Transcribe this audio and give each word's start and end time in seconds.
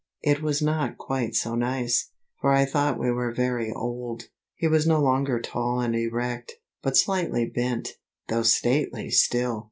It 0.23 0.41
was 0.41 0.63
not 0.63 0.97
quite 0.97 1.35
so 1.35 1.53
nice, 1.53 2.09
for 2.39 2.51
I 2.51 2.65
thought 2.65 2.97
we 2.99 3.11
were 3.11 3.31
very 3.31 3.71
old. 3.71 4.29
He 4.55 4.67
was 4.67 4.87
no 4.87 4.99
longer 4.99 5.39
tall 5.39 5.79
and 5.79 5.95
erect, 5.95 6.53
but 6.81 6.97
slightly 6.97 7.45
bent, 7.45 7.99
though 8.27 8.41
stately 8.41 9.11
still. 9.11 9.59